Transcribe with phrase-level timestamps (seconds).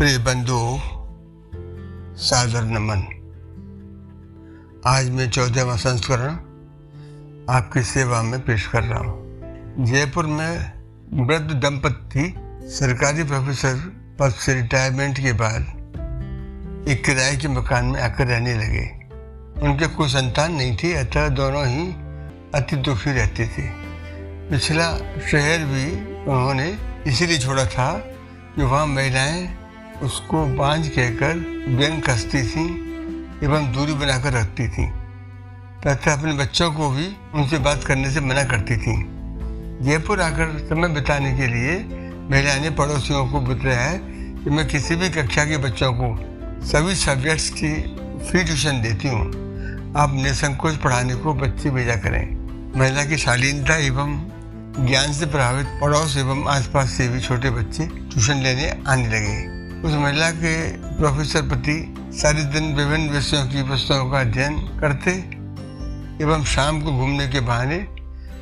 [0.00, 0.78] प्रिय बंधु,
[2.22, 3.00] सादर नमन।
[4.86, 6.32] आज मैं चौदहवा संस्करण
[7.54, 9.22] आपकी सेवा में पेश कर रहा हूँ।
[9.84, 10.72] जयपुर में
[11.26, 13.74] वृद्ध दंपति सरकारी प्रोफेसर
[14.20, 15.62] पद से रिटायरमेंट के बाद
[16.88, 18.86] एक किराए के मकान में आकर रहने लगे।
[19.66, 21.92] उनके कोई संतान नहीं थी, अतः दोनों ही
[22.54, 23.62] अति दुखी रहते थे।
[24.50, 25.92] पिछला शहर भी
[26.24, 27.98] उन्होंने इसीलिए छोड़ा था
[28.56, 29.59] कि वहाँ महिलाएँ
[30.02, 31.34] उसको बांझ कहकर
[31.68, 32.64] व्यंग कसती थी
[33.44, 34.86] एवं दूरी बनाकर रखती थी।
[35.86, 38.94] तथा अपने बच्चों को भी उनसे बात करने से मना करती थी।
[39.82, 41.76] जयपुर आकर समय बिताने के लिए
[42.30, 43.98] महिला ने पड़ोसियों को बताया है
[44.44, 46.16] कि मैं किसी भी कक्षा के बच्चों को
[46.66, 47.74] सभी सब्जेक्ट्स की
[48.24, 49.26] फ्री ट्यूशन देती हूँ।
[49.96, 52.24] आप निसंकोच पढ़ाने को बच्चे भेजा करें।
[52.78, 54.20] महिला की शालीनता एवं
[54.86, 59.92] ज्ञान से प्रभावित पड़ोस एवं आसपास से भी छोटे बच्चे ट्यूशन लेने आने लगे। उस
[59.92, 60.54] महिला के
[60.96, 65.10] प्रोफेसर पति सारे दिन विभिन्न विषयों की पुस्तकों का अध्ययन करते
[66.24, 67.78] एवं शाम को घूमने के बहाने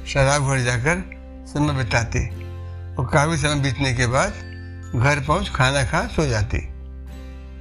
[0.06, 1.02] शराब घर जाकर
[1.48, 2.24] समय बिताते
[2.96, 4.30] और काफ़ी समय बीतने के बाद
[4.96, 6.58] घर पहुँच खाना खा सो जाते।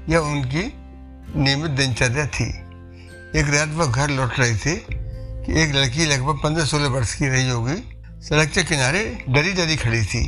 [0.09, 0.73] यह उनकी
[1.39, 2.49] नियमित दिनचर्या थी।
[3.39, 7.27] एक रात वह घर लौट रहे थे कि एक लड़की लगभग पंद्रह सोलह वर्ष की
[7.27, 7.77] रही होगी।
[8.21, 10.27] सड़क के किनारे डरी डरी खड़ी थी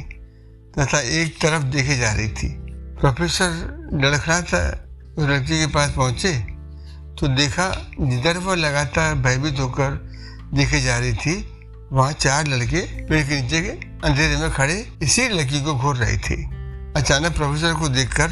[0.79, 2.68] तथा एक तरफ़ देखे जा रही थी।
[2.99, 3.51] प्रोफेसर
[3.93, 4.61] लड़खड़ा था
[5.17, 6.33] उस लड़की के पास पहुँचे
[7.19, 7.67] तो देखा
[8.01, 9.91] जिधर वो लगातार भयभीत होकर
[10.53, 11.35] देखे जा रही थी,
[11.91, 13.69] वहाँ चार लड़के पेड़ के नीचे के
[14.07, 16.35] अंधेरे में खड़े इसी लड़की को घूर रहे थे।
[16.99, 18.29] अचानक प्रोफेसर को देखकर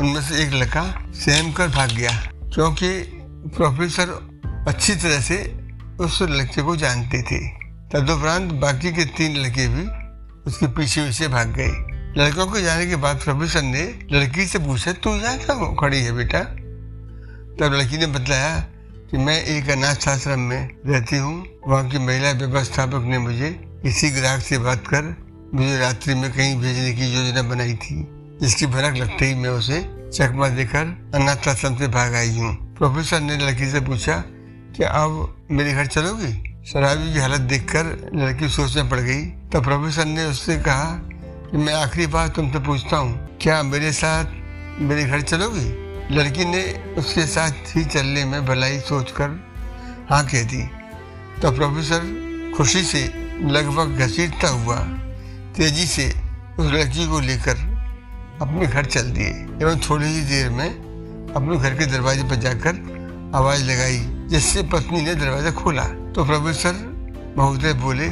[0.00, 0.84] उनमें से एक लड़का
[1.16, 2.10] सहम कर भाग गया,
[2.54, 2.88] क्योंकि
[3.56, 4.08] प्रोफेसर
[4.68, 5.36] अच्छी तरह से
[6.00, 7.40] उस लड़के को जानते थे।
[7.90, 9.84] तदुपरांत बाकी के तीन लड़के भी
[10.46, 11.85] उसके पीछे पीछे भाग गए।
[12.16, 16.12] लड़कों के जाने के बाद प्रोफेसर ने लड़की से पूछा, तू यहाँ क्या खड़ी है
[16.12, 16.40] बेटा?
[17.58, 18.58] तब लड़की ने बताया
[19.10, 21.34] कि मैं एक अनाथ आश्रम में रहती हूँ।
[21.66, 23.50] वहाँ की महिला व्यवस्थापक ने मुझे
[23.82, 25.14] किसी ग्राहक से बात कर
[25.54, 27.96] मुझे रात्रि में कहीं भेजने की योजना बनाई थी,
[28.40, 29.80] जिसकी भनक लगते ही मैं उसे
[30.10, 34.16] चकमा देकर अनाथ आश्रम से भाग आई हूँ। प्रोफेसर ने लड़की से पूछा,
[34.76, 36.32] क्या अब मेरे घर चलोगी?
[36.64, 40.88] शराबी की हालत देखकर लड़की सोच में पड़ गई। तब प्रोफेसर ने उससे कहा
[41.46, 45.68] कि मैं आखिरी बार तुमसे पूछता हूँ, क्या मेरे साथ मेरे घर चलोगी?
[46.10, 46.62] लड़की ने
[46.98, 49.30] उसके साथ ही चलने में भलाई सोचकर
[50.10, 50.62] हाँ कह दी।
[51.42, 53.02] तो प्रोफेसर खुशी से
[53.42, 54.76] लगभग घसीटता हुआ
[55.56, 56.08] तेज़ी से
[56.58, 57.56] उस लड़की को लेकर
[58.42, 59.30] अपने घर चल दिए
[59.62, 62.84] एवं थोड़ी ही देर में अपने घर के दरवाजे पर जाकर
[63.34, 66.74] आवाज़ लगाई, जिससे पत्नी ने दरवाज़ा खोला। तो प्रोफेसर
[67.38, 68.08] महोदय बोले,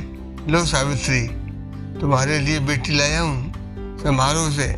[0.49, 1.21] लो सावित्री
[2.01, 4.69] तुम्हारे लिए बेटी लाया हूँ, संभालो उसे।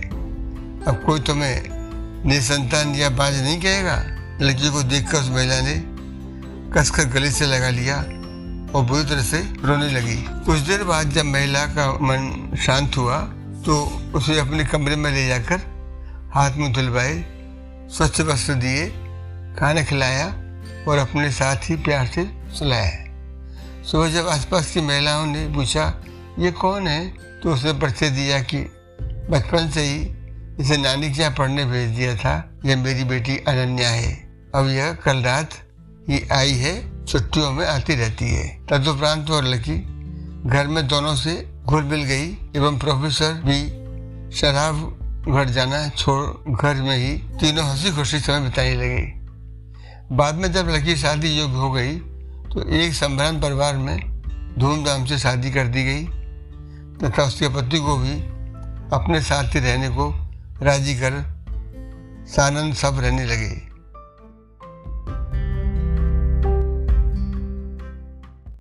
[0.86, 1.62] अब कोई तुम्हें
[2.26, 3.96] निसंतान या बाज नहीं कहेगा?
[4.40, 5.74] लड़की को देखकर उस महिला ने
[6.72, 10.16] कसकर गले से लगा लिया और बुरी तरह से रोने लगी।
[10.46, 13.18] कुछ देर बाद जब महिला का मन शांत हुआ
[13.66, 13.76] तो
[14.14, 15.60] उसे अपने कमरे में ले जाकर
[16.34, 17.14] हाथ मुँह धुलवाए,
[17.90, 18.86] स्वच्छ वस्त्र दिए,
[19.58, 20.26] खाना खिलाया
[20.88, 23.04] और अपने साथ ही प्यार से सुलाया।
[23.82, 25.84] सुबह जब आसपास की महिलाओं ने पूछा
[26.38, 27.08] ये कौन है?
[27.42, 28.58] तो उसने परिचय दिया कि
[29.30, 29.96] बचपन से ही
[30.60, 34.12] इसे नानी के यहाँ पढ़ने भेज दिया था। यह मेरी बेटी अनन्या है।
[34.54, 35.50] अब यह कल रात
[36.08, 39.78] ही आई है। छुट्टियों में आती रहती है। तदुपरांत और लकी
[40.50, 42.26] घर में दोनों से घुल मिल गई
[42.56, 43.60] एवं प्रोफेसर भी
[44.36, 44.92] शराब
[45.28, 49.12] घर जाना छोड़ घर में ही तीनों हँसी खुशी समय बिताने लगे।
[50.16, 51.96] बाद में जब लड़की शादी योग्य हो गई
[52.52, 53.98] तो एक संभ्रांत परिवार में
[54.58, 56.04] धूमधाम से शादी कर दी गई।
[57.04, 58.20] तथा उसके पति को भी,
[58.92, 60.28] अपने साथ ही रहने को
[60.62, 61.12] राज़ी कर
[62.28, 63.65] सानंद सब रहने लगे।